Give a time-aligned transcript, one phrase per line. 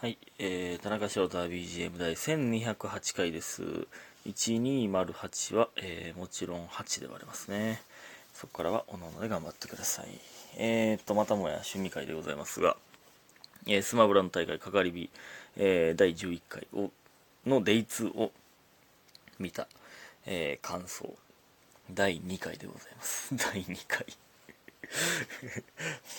[0.00, 3.62] はい、えー、田中翔太 BGM 第1208回です。
[4.26, 7.82] 1208は、えー、もちろん8で割れますね。
[8.32, 10.06] そこからはおのおので頑張ってください。
[10.56, 12.78] えーと、またもや趣味会でございますが、
[13.66, 15.10] えースマブラの大会かかり火、
[15.58, 16.90] えー第11回を
[17.44, 18.32] のデイ2を
[19.38, 19.68] 見た、
[20.24, 21.14] えー感想、
[21.92, 23.36] 第2回でございます。
[23.36, 24.06] 第2回。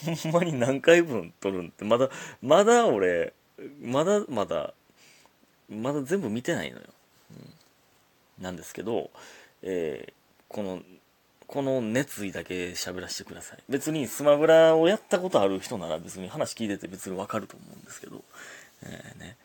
[0.21, 2.11] ほんまに何回分撮るんって、まだ、
[2.43, 3.33] まだ俺、
[3.81, 4.73] まだまだ、
[5.69, 6.83] まだ全部見てないのよ。
[7.31, 9.11] うんなんですけど、
[9.61, 10.13] えー
[10.47, 10.81] この、
[11.47, 13.59] この熱意だけ喋らせてください。
[13.69, 18.23] 別にスマブラをやったことある人なら別に話聞いてて別にわかると思うんですけど、
[18.83, 19.37] えーね。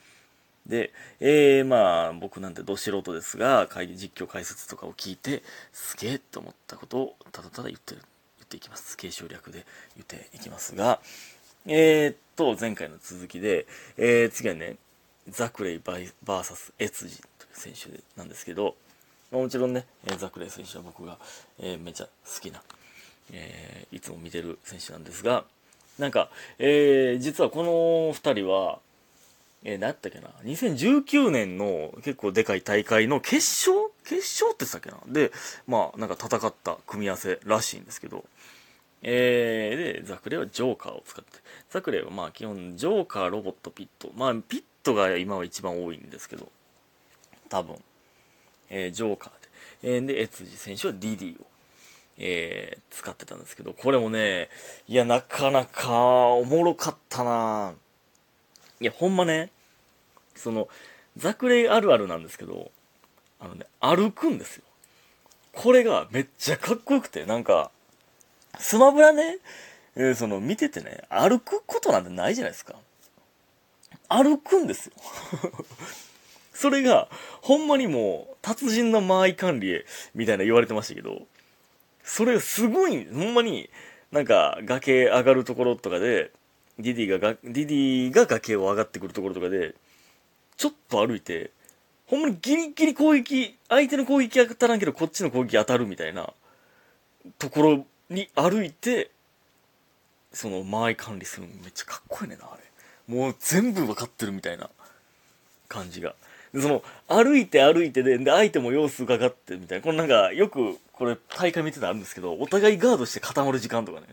[0.66, 5.42] で、えー、まあ、僕なんてど素人ですが、会議実況解説とかを聞いて、
[5.73, 8.01] すげえと思ったことをただただ言ってる、
[8.38, 8.96] 言っていきます。
[8.96, 9.64] 継承略で
[9.95, 11.01] 言っていきますが、
[11.66, 14.76] えー、っと、前回の続きで、えー、次はね、
[15.28, 18.76] ザクレイバイバーサスエツジという選手なんですけど、
[19.32, 21.18] まあもちろんね、えザクレイ選手は僕が、
[21.59, 22.62] えーめちゃ好きな、
[23.32, 25.45] えーいつも見てる選手なんですが、
[25.98, 27.70] なんか、え実はこの
[28.14, 28.79] 2人は、
[29.64, 33.90] えー、何やったっけな、2019年の結構でかい大会の決勝？
[34.04, 34.98] 決勝って言ってたっけな？
[35.12, 35.32] で、
[35.66, 38.24] まあ、なんか戦った組み合わせらしいんですけど、
[39.02, 41.30] えー、で、ザクレイはジョーカーを使って、
[41.70, 46.50] ザクレイはまあ基本、ジョーカー、ロボット、ピット、まあ、ピットが今は一番多いんですけど、
[47.48, 47.76] 多分、
[48.70, 51.46] えージョーカーで、えーで、エツジ選手はディディを、
[52.18, 54.48] えー使ってたんですけど、これもね、
[54.88, 57.74] いや、なかなかおもろかったな。
[58.80, 59.50] いや、ほんまね、
[60.34, 60.68] その、
[61.16, 62.70] ザクレイあるあるなんですけど、
[63.38, 64.62] あのね、歩くんですよ。
[65.52, 67.70] これがめっちゃかっこよくて、なんか、
[68.59, 69.38] スマブラね、
[69.97, 72.75] えーその、見ててね、歩くことなんてないじゃないですか。
[74.09, 74.93] 歩くんですよ。
[76.53, 77.09] それが、
[77.43, 79.84] ほんまにもう、達人の間合い管理
[80.15, 81.26] みたいな言われてましたけど、
[82.03, 83.69] それがすごい、ほんまに、
[84.12, 86.30] なんか、崖上がるところとかで、
[86.78, 89.75] ディディがが、ディディが崖を上がってくるところとかで、
[90.56, 91.50] ちょっと歩いて、
[92.06, 96.32] ほんまにギリギリ攻撃、相手の攻撃当たらんけど、こっちの攻撃当たるみたいな、
[97.38, 99.10] ところに歩いて、
[100.32, 102.62] その間合い管理するのめっちゃかっこいいねんな、あれ。
[103.14, 104.68] もう全部わかってるみたいな
[105.68, 106.14] 感じが。
[106.52, 109.84] で、その、歩いて歩いてで、で、相手も様子伺ってみたいな。
[109.84, 114.06] これなんか、よく、これ、大会見てたあるんですけど、お互いガードして固まる時間とかね、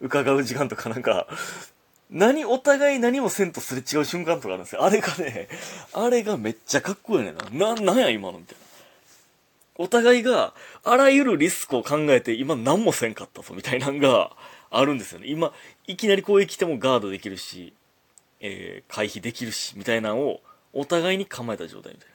[0.00, 1.26] 伺う時間とかなんか、
[2.10, 4.84] 何、お互い何もせんとすれ違う瞬間とかあるんですよ。
[4.84, 5.48] あれがね、
[5.92, 7.74] あれがめっちゃかっこいいねんな。
[7.74, 8.67] な、なんや今のみたいな。
[9.78, 14.32] お互いが、あらゆるリスクを考えて、今何もせんかったぞ、みたいなのが
[14.70, 15.28] あるんですよね。
[15.28, 15.52] 今、
[15.86, 17.72] いきなり攻撃来てもガードできるし、
[18.40, 20.40] えー、回避できるし、みたいなのを、
[20.72, 22.08] お互いに構えた状態みたい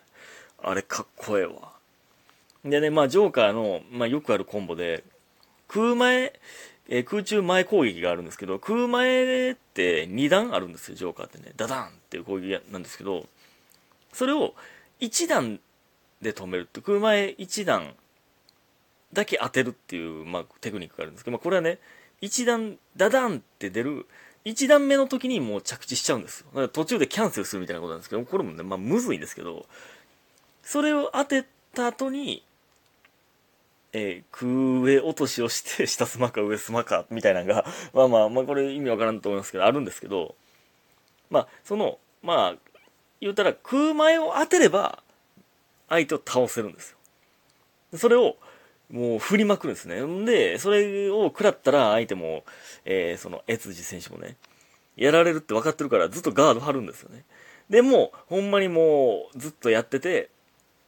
[0.64, 0.70] な。
[0.72, 1.74] あれかっこええわ。
[2.66, 5.04] でね、まあ、ジョーカーの、まあ、よくあるコンボで、
[5.68, 6.34] 空前、
[6.90, 11.54] えー空中前攻撃があるんですけど、空前って2段あるんですよ、ジョーカーってね。
[11.56, 13.26] ダダンっていう攻撃なんですけど、
[14.12, 14.54] それを
[15.00, 15.60] 1段
[16.24, 17.94] で止めるって、空前1段
[19.14, 21.80] だけ当てるっていう、まあ、テクニックがあるんですけど、まあ、これはね、
[22.22, 24.08] 1段、ダダンって出る、
[24.46, 26.48] 1段目の時にもう着地しちゃうんですよ。
[26.50, 29.68] だから途中でキャンセルするみたいなことなんですけど、これもね、まあ、むずいんですけど、
[30.64, 32.44] それを当てた後に、
[33.94, 40.36] えー空上落としをして、 下スマか上スマか、みたいなのが、まあまあ、まあこれ意味わからんと思いますけど、あるんですけど、
[41.30, 42.56] まあ、その、まあ、
[43.22, 45.03] 言うたら空前を当てれば、
[45.90, 46.92] 相手を倒せるんです
[47.92, 47.98] よ。
[47.98, 48.38] それを、
[48.92, 50.02] もう振りまくるんですね。
[50.26, 52.44] で、それを食らったら相手も、
[52.86, 54.38] えーその、エツジ選手もね、
[54.96, 57.24] やられるって分かってるからずっとガード張るんですよね。
[57.70, 60.30] でも、ほんまにもうずっとやってて、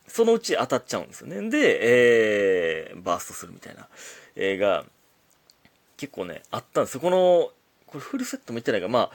[0.07, 1.49] そのうち当たっちゃうんですよね。
[1.49, 3.87] で、えー、バーストするみたいな
[4.35, 4.85] 映画、
[5.97, 6.99] 結構ね、あったんですよ。
[6.99, 7.51] この、
[7.87, 9.11] これフルセットも言ってないか、まあ、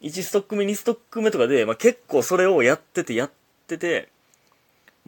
[0.00, 3.30] 1ストック目、2ストック目とかで、まあ結構それをやってて、やっ
[3.66, 4.08] てて、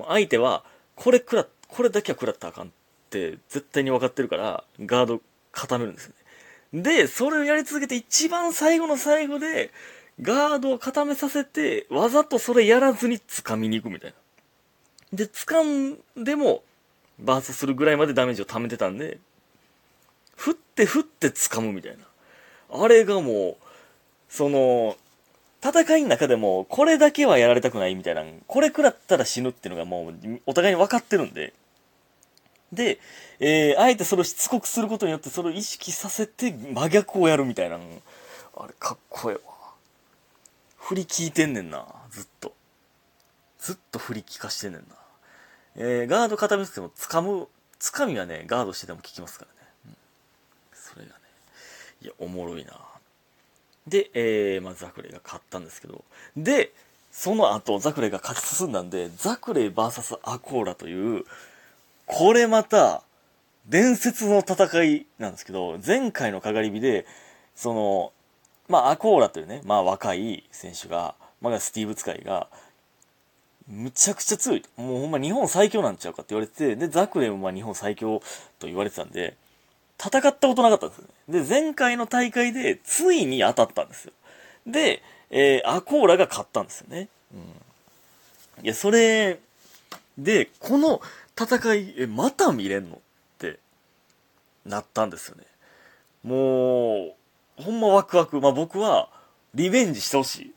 [0.01, 0.65] もう相手は、
[0.97, 2.71] これ食ら、これだけは食らったらあかんっ
[3.11, 5.21] て絶対に分かってるから、ガード
[5.53, 6.15] 固めるんですよ
[6.73, 6.83] ね。
[6.83, 9.71] で、それをやり続けて一番最後の最後で、
[10.23, 14.17] ガードを固めさせて、わざとそれやらずに掴みに行くみたいな。
[15.13, 16.63] で、掴んでも、
[17.19, 19.19] バーストするぐらいまでダメージを溜めてたんで、
[20.37, 22.05] 振って振って掴むみたいな。
[22.83, 23.67] あれがもう、
[24.31, 24.97] その、
[25.63, 31.53] 戦いの中でも、これだけはやられたくないみたいな、これ食らったら死ぬっていうのがもう、お互いに分かってるんで、
[32.73, 32.99] で、
[33.41, 39.73] えー、あえてそれをしつこくすることによって、それを意識させて真逆をやるみたいな、あれかっこええわ。
[40.79, 42.55] 振り聞いてんねんなずっと。
[43.59, 44.87] ずっと振り聞かしてんねんな。
[45.77, 47.49] えー、ガード固めてても掴む
[47.79, 49.97] 掴みがねガードしてても効きますからね、うん、
[50.75, 51.15] それがね
[52.03, 52.73] いやおもろいな。
[53.91, 56.05] で、えー、まあ、ザクレイが勝ったんですけど
[56.37, 56.73] で
[57.13, 61.25] その後ザクレイが勝ち進んだんでザクレイ VS アコーラという
[62.07, 63.03] これまた
[63.69, 67.05] 伝説の戦いなんですけど前回のかがり火で
[67.55, 68.13] その
[68.69, 72.47] まあアコーラというねまあ若い選手がまあスティーブ使いが
[73.71, 74.65] むちゃくちゃ強い。
[74.77, 78.21] もうほんま日本最強なんちゃうかって言われてて、で、ザクレイもまあ日本最強
[78.59, 79.37] と言われてたんで、
[80.03, 81.43] 戦ったことなかったんですよね。
[81.43, 84.13] で、前回の大会でついに当たったんですよ。
[84.67, 87.09] で、えー、アコーラが勝ったんですよね。
[87.35, 87.37] う
[88.63, 88.65] ん。
[88.65, 89.39] いや、それ、
[90.17, 91.01] で、この
[91.39, 92.97] 戦い、え、また見れんの？
[92.97, 92.99] っ
[93.39, 93.59] て
[94.67, 95.45] なったんですよね。
[96.23, 97.15] も
[97.59, 98.41] う、ほんまワクワク。
[98.41, 99.09] まあ僕は、
[99.55, 100.53] リベンジしてほしいっ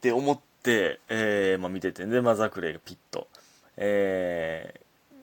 [0.00, 3.28] て思って、えー、まあ、見てて、で、まあ、ザクレイがピッと、
[3.76, 5.14] えー、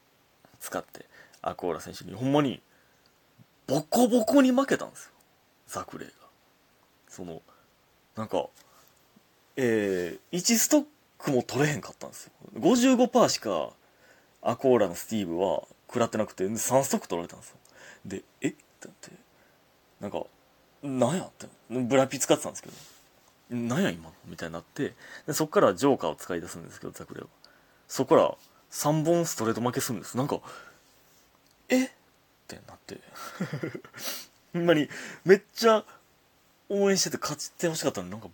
[0.60, 1.06] 使って、
[1.42, 2.62] アコーラ選手に、ほんまに、
[3.68, 5.12] ボコボコに負けたんですよ。
[5.68, 6.14] ザクレイが。
[7.08, 7.42] その、
[8.16, 8.48] なんか、
[9.56, 10.86] えー、1ストッ
[11.18, 12.32] クも取れへんかったんですよ。
[12.60, 13.70] 55%しか、
[14.42, 17.58] アコーラのスティーブは食らってなくて、3ストック取られたんですよ。
[18.06, 18.50] で、え？
[18.50, 19.12] ってなって、
[20.02, 20.24] なんか、
[20.82, 21.24] なんや？
[21.24, 22.76] って、ブラピ使ってたんですけど、
[23.50, 24.14] なんや今の？
[24.26, 24.94] みたいになって
[25.28, 27.30] でそっからジョーカーを使い出すんですけどザクレイは
[27.88, 28.36] そこから
[28.72, 30.40] 3本ストレート負けするんですなんか
[31.70, 31.92] え？
[32.56, 33.00] ってなって
[34.54, 34.90] ほんまに
[35.26, 35.84] めっちゃ
[36.70, 38.28] 応援してて勝ちてほしかったのになんか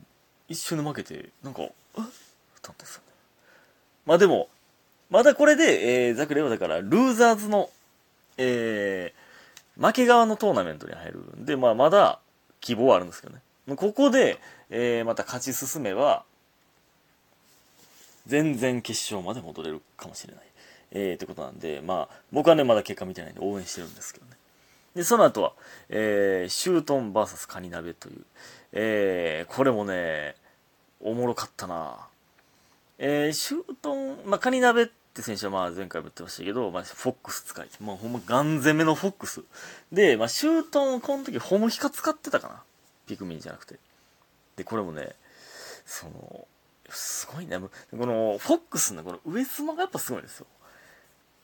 [0.48, 1.66] 一瞬で負けてなんかえ？
[1.68, 1.71] っ
[2.01, 2.10] んで
[2.86, 3.13] すよね
[4.06, 4.48] まあでも
[5.10, 7.69] まだこれで、えー、ザクレはだからルーザーズの
[8.42, 12.19] えー、負け側のトーナメントに入るんで、まあ、まだ
[12.62, 13.42] 希望はあるんですけどね。
[13.75, 14.39] ここで、
[14.69, 16.24] えー、また勝ち進めば、
[18.27, 20.44] 全然決勝まで戻れるかもしれない。
[20.91, 24.31] えー、ってことなんで、まあ、僕はね、まだ結果見てないんで応援してるんですけどね。
[24.95, 25.53] で、その後は、
[25.89, 28.25] えー、シュートン VS カニ鍋という、
[28.74, 30.36] えー、これもね、
[31.00, 32.07] おもろかったな
[32.97, 37.68] えー、シュートン、まあ、カニ鍋って選手はまあ前回も言ってましたけど、まあ、フォックス使い。
[37.80, 39.44] まあ、ほんまガン攻めのフォックス。
[39.92, 42.62] で、まあ、シュートン、この時ホムヒカ使ってたかな。
[43.07, 43.80] ピクミンじゃなくて。
[44.57, 45.15] で、これもね、
[45.85, 46.47] その、
[46.89, 47.57] すごいね。
[47.57, 50.47] この、フォックスのこの上スマがやっぱすごいんですよ。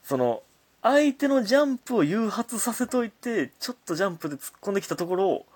[0.06, 0.42] その、
[0.82, 5.46] 相手のジャンプを誘発させといて、ちょっとジャンプで突っ込んできたところを、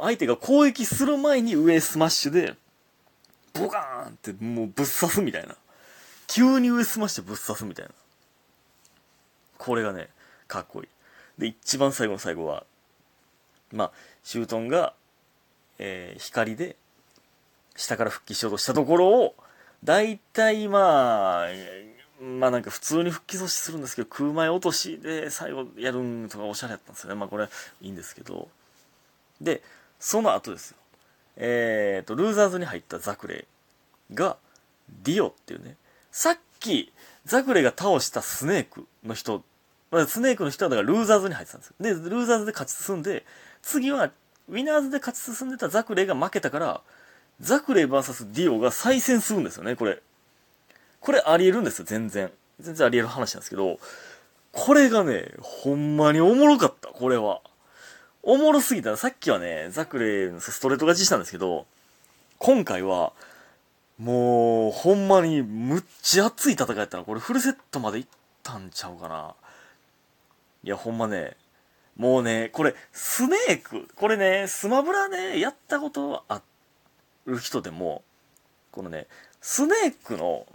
[0.00, 2.54] 相手が攻撃する前に上スマッシュで、
[3.52, 5.54] ボカーンってもうぶっ刺すみたいな。
[6.26, 7.92] 急に上スマッシュぶっ刺すみたいな。
[9.58, 10.08] これがね、
[10.48, 10.88] かっこいい。
[11.38, 12.64] で、一番最後の最後は、
[13.72, 13.92] まあ、
[14.24, 14.94] シュートンが
[15.82, 16.76] えー、光で
[17.74, 19.34] 下から復帰しようとしたところを
[19.82, 21.46] 大体まあ
[22.20, 27.16] まあなんか普通に復帰阻止するんですけど空前落としで最後やるんとかおしゃれやったんですよね。
[27.16, 27.48] まあこれ
[27.80, 28.48] いいんですけど。
[29.40, 29.62] で
[29.98, 30.76] その後ですよ。
[31.36, 33.46] えっ、ー、とルーザーズに入ったザクレ
[34.10, 34.36] イが
[35.02, 35.76] ディオっていうね。
[36.12, 36.92] さっき
[37.24, 39.42] ザクレイが倒したスネークの人。
[39.90, 41.74] まあ、スネークの人はだからルーザーズに入ってたんですよ。
[41.80, 43.24] で、ルーザーズで勝ち進んで、
[43.62, 44.10] 次は
[44.48, 46.80] ウィナーズで勝ち進んでたザクレイが負けたから、
[47.40, 50.00] ザクレイ VS ディオが再戦するんですよね、これ。
[51.00, 52.30] これあり得るんですよ、全然。
[52.60, 53.78] 全然あり得る話なんですけど、
[54.52, 57.40] これがね、ほんまにおもろかった、これは。
[58.22, 58.96] おもろすぎた。
[58.96, 61.66] さっきはね、ザクレイのストレート勝ちしたんですけど、
[62.38, 63.12] 今回は、
[63.98, 67.04] もう、ほんまに、むっちゃ熱い戦いやったな。
[67.04, 68.06] これフルセットまでいっ
[68.42, 69.34] たんちゃうかな。
[70.64, 71.36] いや、ほんまね、
[71.96, 76.40] もうね、これ、スネーク、これね、スマブラね、やったことあ
[77.26, 78.02] る人でも、
[78.70, 79.06] このね、
[79.40, 80.46] スネークの、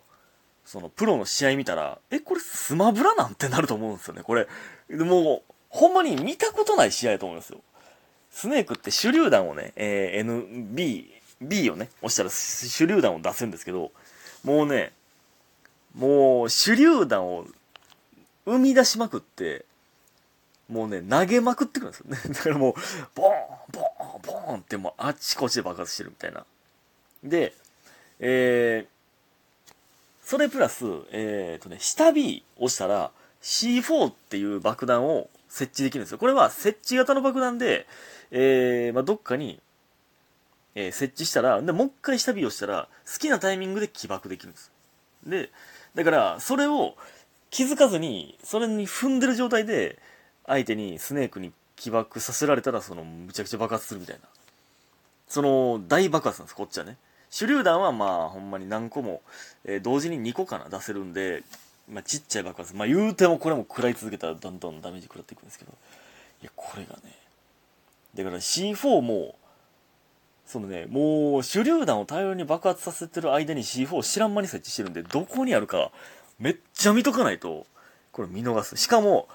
[0.66, 4.48] その、プロの試合見たら、え、これスマブラなんてなると思うんですよね、これ。
[4.90, 7.60] でもほんまに見たことない試合だと思うんですよ。
[8.32, 11.06] スネークって手榴弾をね、えー、NB、
[11.42, 13.92] B をね、押したら手榴弾を出せるんですけど、
[14.44, 14.92] もうね、
[15.94, 17.46] もう手榴弾を
[18.46, 19.66] 生み出しまくって、
[20.70, 22.18] もうね、投げまくってくるんですよね。
[22.34, 22.74] だからもう、
[23.14, 23.38] ボーン、
[23.72, 26.46] ボーン、ボーンってもうあっちこっちで爆発してるみたいな。
[27.24, 27.54] で、
[28.20, 28.95] えー、
[30.26, 36.18] それプラス、えー、とね、下 B 押したら C4 っていう爆弾を設置できるんですよ。
[36.18, 37.86] これは設置型の爆弾で、
[38.32, 39.62] えー、まあ、どっかに、
[40.74, 44.72] えー、設置したら、で、もう一回下 B をしたら、好きなタイミングで起爆できるんです。
[45.26, 45.52] で、
[45.94, 46.96] だから、それを
[47.52, 50.00] 気づかずに、それに踏んでる状態で、
[50.48, 54.22] 相手にスネークに起爆させられたらそのむちゃくちゃ爆発するみたいな
[55.28, 56.98] その大爆発なんですこっちはね
[57.32, 59.22] 手榴弾はまあほんまに何個も、
[59.66, 61.44] えー同時に2個かな出せるんで、
[61.90, 62.76] まあ、ちっちゃい爆発。
[62.76, 65.72] まあ言うてもこれも食らい続けたらどんどんダメージ食らっていくんですけど。
[66.42, 67.16] いやこれがね
[68.14, 69.36] だから C4 も
[70.46, 75.92] そのねもう手榴弾を大量に爆発させてる間に C4 を知らん間に設置してるんでどこにあるか
[76.40, 77.66] めっちゃ見とかないと
[78.12, 78.78] これ見逃す。
[78.78, 79.28] しかも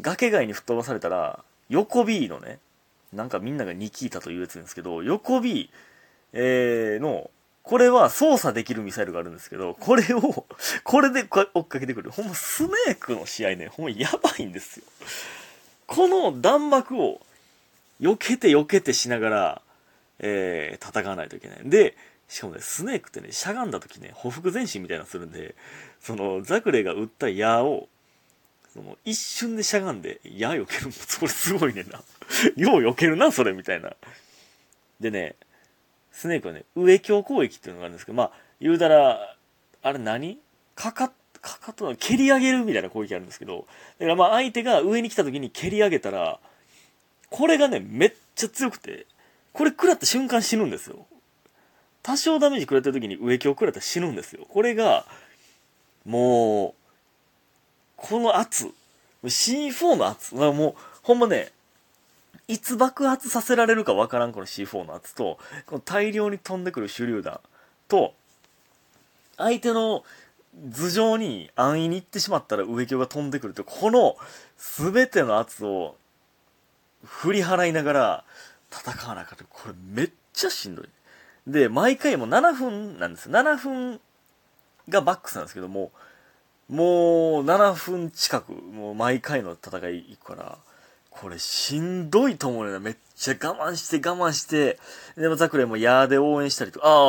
[0.00, 2.58] 崖外に吹っ飛ばされたら横 B のね
[3.12, 5.70] なんかみんなが2聞いたというやつですけど横 B、
[6.32, 7.30] えーの
[7.62, 10.46] これは操作できるミサイルがあるんですけど、これを、
[10.82, 12.10] これで追っかけてくる。
[12.10, 14.86] ほんまスネークの試合ね、ほんまやばいんですよ。
[15.86, 17.20] この弾幕を
[18.00, 19.62] 避けて避けてしながら、
[20.18, 21.58] えー、戦わないといけない。
[21.64, 21.96] で、
[22.28, 25.54] しかもね、スネークってね、しゃがんだ時ね、ほふ前進みたいなのするんで、
[26.00, 27.88] その、ザクレイが撃った矢を、
[28.72, 32.02] その、一瞬でしゃがんで、矢避けるの、それすごいねんな。
[32.56, 33.94] よう避けるな、それ、みたいな。
[35.00, 35.36] でね、
[36.12, 39.36] スネークはね、上強攻撃っていうのがあるんですけど、まあ、言うたら、
[39.82, 40.38] あれ何？
[40.74, 43.66] かか、かかとは蹴り上げるみたいな攻撃あるんですけど、
[43.98, 46.38] だからまあ相手が上に来た時に蹴り上げたら、
[47.30, 49.06] これがね、めっちゃ強くて、
[49.52, 51.06] これ食らった瞬間死ぬんですよ。
[52.02, 54.46] 多少ダメージ食らった時に上強食らったら死ぬんですよ。
[54.48, 55.06] これが、
[56.04, 56.74] もう、
[57.96, 58.70] この圧、
[59.22, 61.50] C4 の圧もう、ほんまね、
[62.50, 67.38] いつ爆発させられるかわからんこの C4 の圧と、この大量に飛んでくる手榴弾
[67.86, 68.12] と、
[69.36, 70.02] 相手の
[70.72, 74.16] 頭上に安易に行ってしまったら上鏡が飛んでくると、この
[74.58, 75.94] 全ての圧を
[77.04, 78.24] 振り払いながら
[78.72, 79.44] 戦わなかった。
[79.44, 80.88] これめっちゃしんどい。
[81.46, 83.32] で、毎回も7分なんですよ。
[83.32, 84.00] 7分
[84.88, 85.92] がバックスなんですけども、
[86.68, 90.58] もう7分近く、もう毎回の戦い行くから、
[91.20, 92.72] これしんどいと思うよ。
[92.72, 92.80] な。
[92.80, 94.78] めっちゃ我慢して我慢して、
[95.18, 97.04] でもザクレもヤーで応援したりとか、ああ、